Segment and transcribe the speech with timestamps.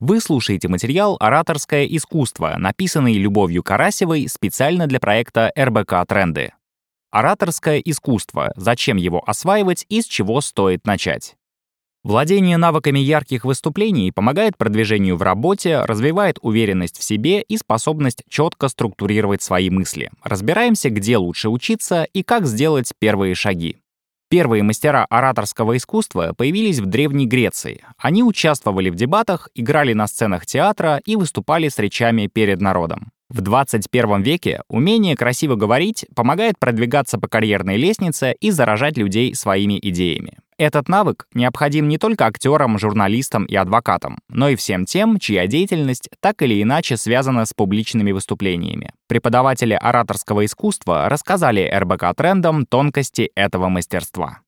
[0.00, 6.52] Вы слушаете материал «Ораторское искусство», написанный Любовью Карасевой специально для проекта РБК «Тренды».
[7.10, 8.52] Ораторское искусство.
[8.54, 11.34] Зачем его осваивать и с чего стоит начать?
[12.04, 18.68] Владение навыками ярких выступлений помогает продвижению в работе, развивает уверенность в себе и способность четко
[18.68, 20.12] структурировать свои мысли.
[20.22, 23.78] Разбираемся, где лучше учиться и как сделать первые шаги.
[24.30, 27.82] Первые мастера ораторского искусства появились в Древней Греции.
[27.96, 33.10] Они участвовали в дебатах, играли на сценах театра и выступали с речами перед народом.
[33.30, 39.78] В 21 веке умение красиво говорить помогает продвигаться по карьерной лестнице и заражать людей своими
[39.82, 40.38] идеями.
[40.56, 46.08] Этот навык необходим не только актерам, журналистам и адвокатам, но и всем тем, чья деятельность
[46.20, 48.92] так или иначе связана с публичными выступлениями.
[49.08, 54.40] Преподаватели ораторского искусства рассказали РБК трендам тонкости этого мастерства.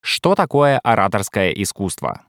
[0.00, 2.22] Что такое ораторское искусство?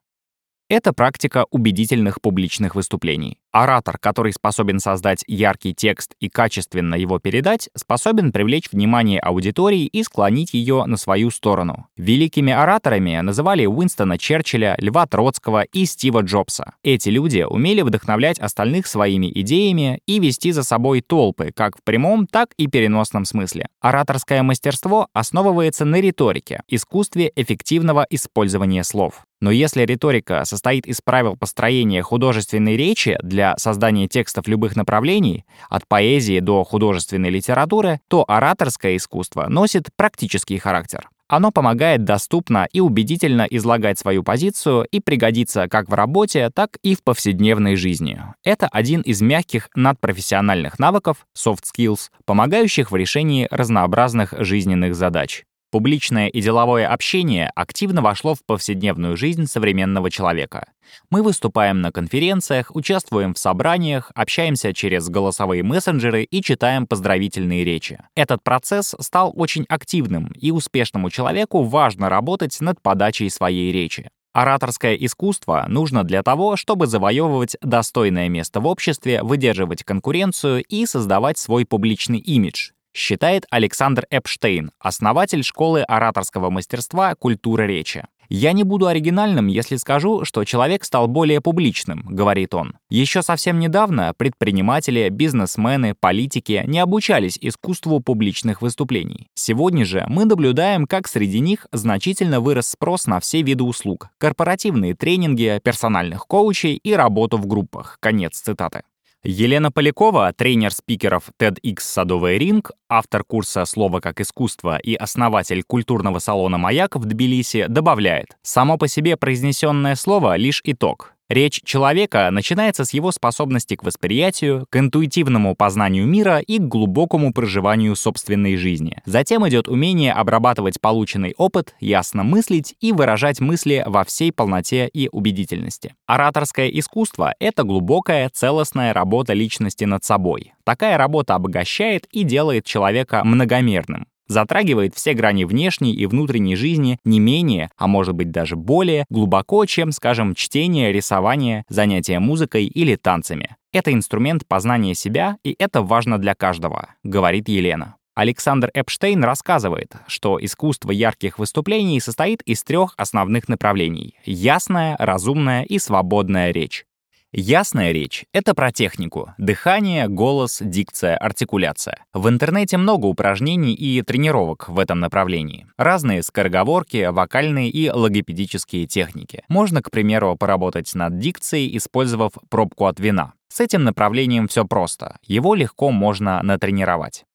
[0.69, 3.37] Это практика убедительных публичных выступлений.
[3.57, 10.03] Оратор, который способен создать яркий текст и качественно его передать, способен привлечь внимание аудитории и
[10.03, 11.87] склонить ее на свою сторону.
[11.97, 16.75] Великими ораторами называли Уинстона Черчилля, Льва Троцкого и Стива Джобса.
[16.83, 22.27] Эти люди умели вдохновлять остальных своими идеями и вести за собой толпы, как в прямом,
[22.27, 23.69] так и переносном смысле.
[23.81, 29.23] Ораторское мастерство основывается на риторике, искусстве эффективного использования слов.
[29.39, 35.87] Но если риторика состоит из правил построения художественной речи для создания текстов любых направлений, от
[35.87, 41.09] поэзии до художественной литературы, то ораторское искусство носит практический характер.
[41.29, 46.95] Оно помогает доступно и убедительно излагать свою позицию и пригодится как в работе, так и
[46.95, 48.21] в повседневной жизни.
[48.43, 55.43] Это один из мягких надпрофессиональных навыков, soft skills, помогающих в решении разнообразных жизненных задач.
[55.69, 60.69] Публичное и деловое общение активно вошло в повседневную жизнь современного человека.
[61.09, 67.99] Мы выступаем на конференциях, участвуем в собраниях, общаемся через голосовые мессенджеры и читаем поздравительные речи.
[68.15, 74.09] Этот процесс стал очень активным, и успешному человеку важно работать над подачей своей речи.
[74.37, 81.39] Ораторское искусство нужно для того, чтобы завоевывать достойное место в обществе, выдерживать конкуренцию и создавать
[81.39, 88.05] свой публичный имидж, считает Александр Эпштейн, основатель школы ораторского мастерства «Культура речи».
[88.29, 92.75] «Я не буду оригинальным, если скажу, что человек стал более публичным»,— говорит он.
[92.89, 99.29] Еще совсем недавно предприниматели, бизнесмены, политики не обучались искусству публичных выступлений.
[99.33, 104.93] Сегодня же мы наблюдаем, как среди них значительно вырос спрос на все виды услуг, корпоративные
[104.93, 107.97] тренинги, персональных коучей и работу в группах.
[108.01, 108.83] Конец цитаты.
[109.23, 116.19] Елена Полякова, тренер спикеров TEDx «Садовый ринг», автор курса «Слово как искусство» и основатель культурного
[116.19, 121.16] салона «Маяк» в Тбилиси, добавляет, «Само по себе произнесенное слово— лишь итог.
[121.29, 127.33] Речь человека начинается с его способности к восприятию, к интуитивному познанию мира и к глубокому
[127.33, 129.01] проживанию собственной жизни.
[129.05, 135.09] Затем идет умение обрабатывать полученный опыт, ясно мыслить и выражать мысли во всей полноте и
[135.11, 135.95] убедительности.
[136.05, 140.53] Ораторское искусство— это глубокая, целостная работа личности над собой.
[140.63, 147.19] Такая работа обогащает и делает человека многомерным затрагивает все грани внешней и внутренней жизни не
[147.19, 153.55] менее, а может быть даже более, глубоко, чем, скажем, чтение, рисование, занятие музыкой или танцами.
[153.71, 157.95] Это инструмент познания себя, и это важно для каждого, говорит Елена.
[158.17, 165.77] Александр Эпштейн рассказывает, что искусство ярких выступлений состоит из трех основных направлений— ясная, разумная и
[165.77, 166.86] свободная речь.
[167.33, 169.33] Ясная речь— это про технику.
[169.37, 172.05] Дыхание, голос, дикция, артикуляция.
[172.13, 175.67] В интернете много упражнений и тренировок в этом направлении.
[175.77, 179.43] Разные скороговорки, вокальные и логопедические техники.
[179.49, 183.33] Можно, к примеру, поработать над дикцией, использовав пробку от вина.
[183.49, 185.17] С этим направлением все просто.
[185.23, 187.25] Его легко можно натренировать.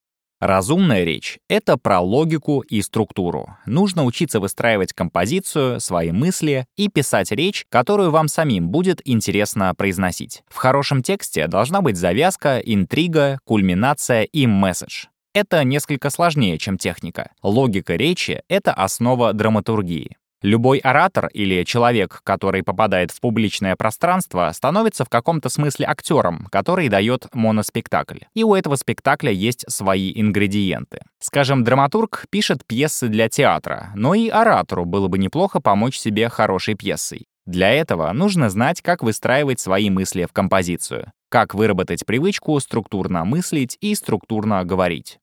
[0.42, 3.56] Разумная речь— это про логику и структуру.
[3.64, 10.42] Нужно учиться выстраивать композицию, свои мысли и писать речь, которую вам самим будет интересно произносить.
[10.48, 15.04] В хорошем тексте должна быть завязка, интрига, кульминация и месседж.
[15.32, 17.30] Это несколько сложнее, чем техника.
[17.44, 20.16] Логика речи— это основа драматургии.
[20.42, 26.88] Любой оратор или человек, который попадает в публичное пространство, становится в каком-то смысле актером, который
[26.88, 28.18] дает моноспектакль.
[28.34, 31.02] И у этого спектакля есть свои ингредиенты.
[31.20, 36.74] Скажем, драматург пишет пьесы для театра, но и оратору было бы неплохо помочь себе хорошей
[36.74, 37.26] пьесой.
[37.46, 43.78] Для этого нужно знать, как выстраивать свои мысли в композицию, как выработать привычку структурно мыслить
[43.80, 45.18] и структурно говорить.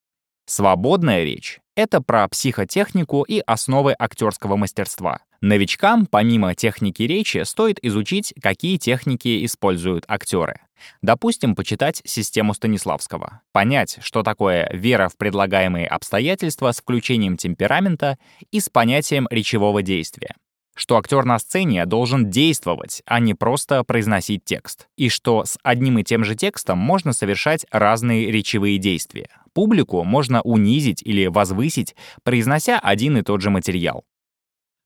[0.45, 5.19] Свободная речь— это про психотехнику и основы актерского мастерства.
[5.39, 10.59] Новичкам, помимо техники речи, стоит изучить, какие техники используют актеры.
[11.01, 18.17] Допустим, почитать систему Станиславского, понять, что такое вера в предлагаемые обстоятельства с включением темперамента
[18.51, 20.35] и с понятием речевого действия
[20.79, 25.99] что актер на сцене должен действовать, а не просто произносить текст, и что с одним
[25.99, 29.27] и тем же текстом можно совершать разные речевые действия.
[29.53, 34.03] Публику можно унизить или возвысить, произнося один и тот же материал.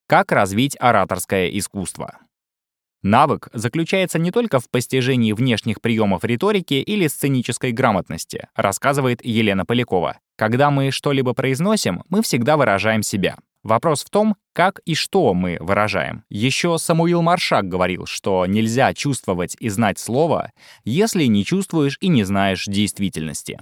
[0.07, 2.19] Как развить ораторское искусство?
[3.03, 10.19] Навык заключается не только в постижении внешних приемов риторики или сценической грамотности, рассказывает Елена Полякова.
[10.37, 13.35] Когда мы что-либо произносим, мы всегда выражаем себя.
[13.61, 16.23] Вопрос в том, как и что мы выражаем.
[16.29, 20.51] Еще Самуил Маршак говорил, что нельзя чувствовать и знать слово,
[20.85, 23.59] если не чувствуешь и не знаешь действительности.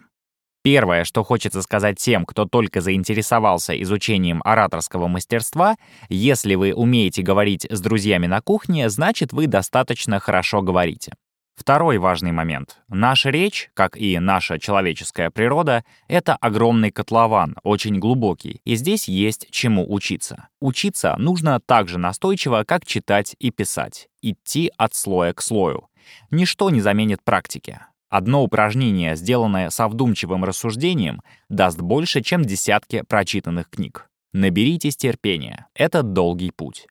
[0.64, 5.76] Первое, что хочется сказать тем, кто только заинтересовался изучением ораторского мастерства,
[6.08, 11.14] если вы умеете говорить с друзьями на кухне, значит, вы достаточно хорошо говорите.
[11.56, 12.82] Второй важный момент.
[12.88, 19.48] Наша речь, как и наша человеческая природа, это огромный котлован, очень глубокий, и здесь есть
[19.52, 20.48] чему учиться.
[20.60, 24.08] Учиться нужно так же настойчиво, как читать и писать.
[24.22, 25.88] Идти от слоя к слою.
[26.32, 27.80] Ничто не заменит практики.
[28.12, 34.10] Одно упражнение, сделанное со вдумчивым рассуждением, даст больше, чем десятки прочитанных книг.
[34.34, 35.68] Наберитесь терпения.
[35.76, 36.88] Это долгий путь.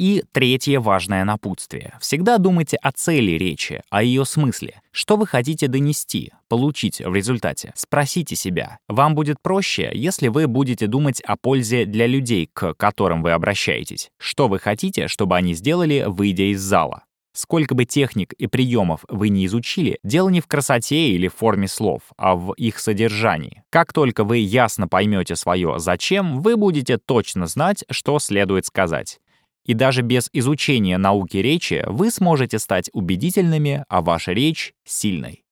[0.00, 1.94] И третье важное напутствие.
[2.00, 4.82] Всегда думайте о цели речи, о ее смысле.
[4.90, 7.72] Что вы хотите донести, получить в результате?
[7.76, 8.78] Спросите себя.
[8.88, 14.10] Вам будет проще, если вы будете думать о пользе для людей, к которым вы обращаетесь.
[14.18, 17.04] Что вы хотите, чтобы они сделали, выйдя из зала?
[17.32, 22.02] Сколько бы техник и приемов вы не изучили, дело не в красоте или форме слов,
[22.18, 23.62] а в их содержании.
[23.70, 29.18] Как только вы ясно поймете свое «зачем», вы будете точно знать, что следует сказать.
[29.64, 35.44] И даже без изучения науки речи вы сможете стать убедительными, а ваша речь— сильной.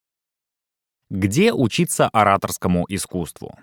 [1.09, 3.55] Где учиться ораторскому искусству?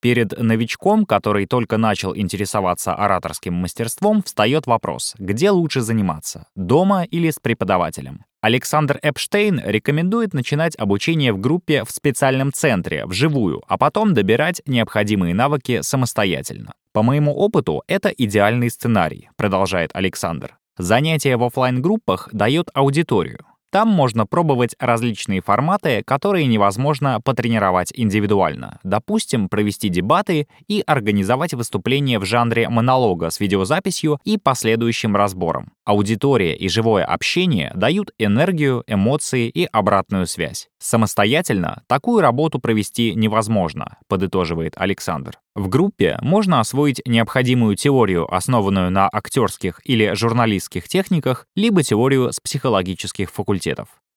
[0.00, 7.30] Перед новичком, который только начал интересоваться ораторским мастерством, встает вопрос, где лучше заниматься, дома или
[7.30, 8.24] с преподавателем.
[8.40, 15.34] Александр Эпштейн рекомендует начинать обучение в группе в специальном центре, вживую, а потом добирать необходимые
[15.34, 16.74] навыки самостоятельно.
[16.92, 20.56] По моему опыту, это идеальный сценарий, продолжает Александр.
[20.78, 23.47] Занятие в офлайн группах дает аудиторию.
[23.70, 28.78] Там можно пробовать различные форматы, которые невозможно потренировать индивидуально.
[28.82, 35.72] Допустим, провести дебаты и организовать выступление в жанре монолога с видеозаписью и последующим разбором.
[35.84, 40.68] Аудитория и живое общение дают энергию, эмоции и обратную связь.
[40.78, 45.38] Самостоятельно такую работу провести невозможно, подытоживает Александр.
[45.54, 52.38] В группе можно освоить необходимую теорию, основанную на актерских или журналистских техниках, либо теорию с
[52.38, 53.57] психологических факультетов.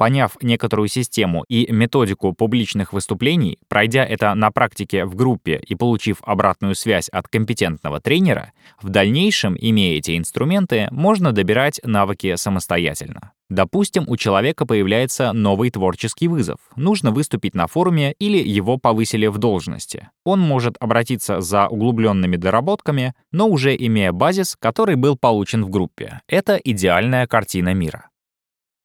[0.01, 6.17] Поняв некоторую систему и методику публичных выступлений, пройдя это на практике в группе и получив
[6.23, 8.51] обратную связь от компетентного тренера,
[8.81, 13.33] в дальнейшем, имея эти инструменты, можно добирать навыки самостоятельно.
[13.51, 16.57] Допустим, у человека появляется новый творческий вызов.
[16.77, 20.09] Нужно выступить на форуме или его повысили в должности.
[20.23, 26.21] Он может обратиться за углубленными доработками, но уже имея базис, который был получен в группе.
[26.27, 28.10] Это идеальная картина мира.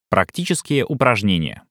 [0.09, 1.63] Практические упражнения.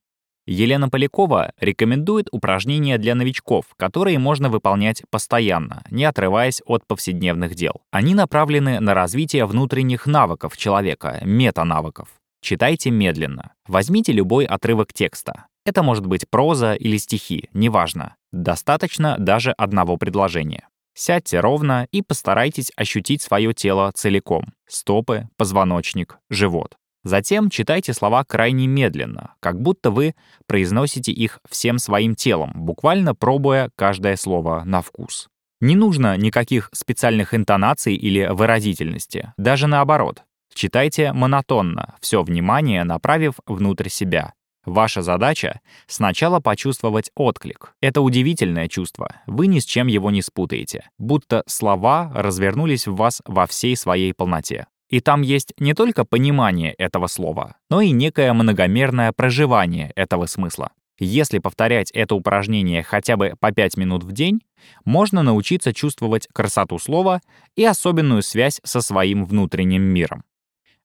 [0.46, 7.82] Елена Полякова рекомендует упражнения для новичков, которые можно выполнять постоянно, не отрываясь от повседневных дел.
[7.90, 12.08] Они направлены на развитие внутренних навыков человека, метанавыков.
[12.42, 13.54] Читайте медленно.
[13.66, 15.46] Возьмите любой отрывок текста.
[15.64, 18.14] Это может быть проза или стихи, неважно.
[18.30, 20.68] Достаточно даже одного предложения.
[20.94, 24.52] Сядьте ровно и постарайтесь ощутить свое тело целиком.
[24.68, 26.76] Стопы, позвоночник, живот.
[27.06, 30.16] Затем читайте слова крайне медленно, как будто вы
[30.48, 35.28] произносите их всем своим телом, буквально пробуя каждое слово на вкус.
[35.60, 40.24] Не нужно никаких специальных интонаций или выразительности, даже наоборот.
[40.52, 44.32] Читайте монотонно, все внимание направив внутрь себя.
[44.64, 47.74] Ваша задача— сначала почувствовать отклик.
[47.80, 53.22] Это удивительное чувство, вы ни с чем его не спутаете, будто слова развернулись в вас
[53.26, 54.66] во всей своей полноте.
[54.88, 60.70] И там есть не только понимание этого слова, но и некое многомерное проживание этого смысла.
[60.98, 64.40] Если повторять это упражнение хотя бы по 5 минут в день,
[64.84, 67.20] можно научиться чувствовать красоту слова
[67.54, 70.24] и особенную связь со своим внутренним миром.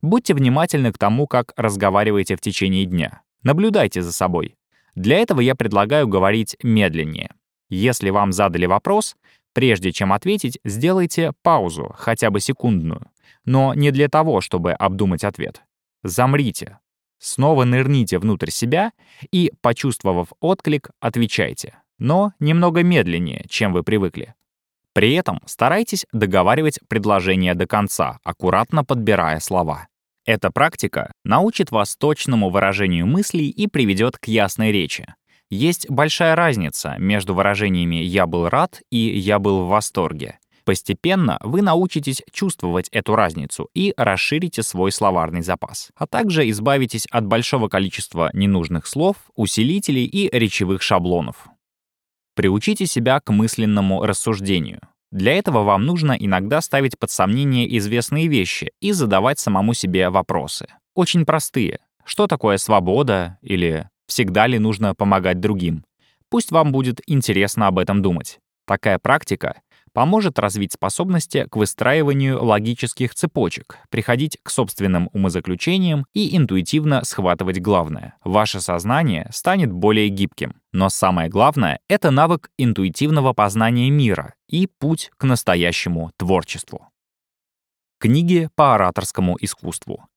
[0.01, 3.21] Будьте внимательны к тому, как разговариваете в течение дня.
[3.43, 4.55] Наблюдайте за собой.
[4.95, 7.31] Для этого я предлагаю говорить медленнее.
[7.69, 9.15] Если вам задали вопрос,
[9.53, 13.10] прежде чем ответить, сделайте паузу, хотя бы секундную.
[13.45, 15.61] Но не для того, чтобы обдумать ответ.
[16.03, 16.79] Замрите,
[17.19, 18.91] снова нырните внутрь себя
[19.31, 24.33] и, почувствовав отклик, отвечайте, но немного медленнее, чем вы привыкли.
[24.93, 29.87] При этом старайтесь договаривать предложение до конца, аккуратно подбирая слова.
[30.25, 35.13] Эта практика научит вас точному выражению мыслей и приведет к ясной речи.
[35.49, 40.39] Есть большая разница между выражениями «я был рад» и «я был в восторге».
[40.63, 47.25] Постепенно вы научитесь чувствовать эту разницу и расширите свой словарный запас, а также избавитесь от
[47.25, 51.47] большого количества ненужных слов, усилителей и речевых шаблонов.
[52.35, 54.79] Приучите себя к мысленному рассуждению.
[55.11, 60.67] Для этого вам нужно иногда ставить под сомнение известные вещи и задавать самому себе вопросы.
[60.95, 61.79] Очень простые.
[62.05, 63.37] Что такое свобода?
[63.41, 65.83] Или всегда ли нужно помогать другим?
[66.29, 68.39] Пусть вам будет интересно об этом думать.
[68.65, 69.61] Такая практика
[69.93, 78.15] поможет развить способности к выстраиванию логических цепочек, приходить к собственным умозаключениям и интуитивно схватывать главное.
[78.23, 80.61] Ваше сознание станет более гибким.
[80.71, 86.87] Но самое главное— это навык интуитивного познания мира и путь к настоящему творчеству.
[87.99, 90.07] Книги по ораторскому искусству.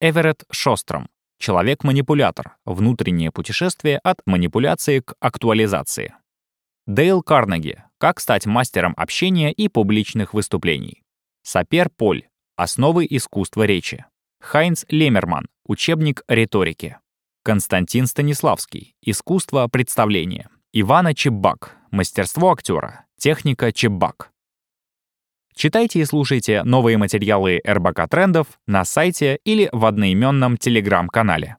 [0.00, 1.08] Эверетт Шостром.
[1.38, 2.56] Человек-манипулятор.
[2.64, 6.14] Внутреннее путешествие от манипуляции к актуализации.
[6.86, 7.84] Дейл Карнеги.
[8.02, 11.04] Как стать мастером общения и публичных выступлений.
[11.44, 12.24] Сапер Поль.
[12.56, 14.06] Основы искусства речи.
[14.40, 15.46] Хайнц Лемерман.
[15.64, 16.98] Учебник риторики.
[17.44, 18.96] Константин Станиславский.
[19.02, 20.50] Искусство представления.
[20.72, 21.76] Ивана Чебак.
[21.92, 23.04] Мастерство актера.
[23.20, 24.32] Техника Чебак.
[25.54, 31.56] Читайте и слушайте новые материалы РБК Трендов на сайте или в одноименном телеграм-канале.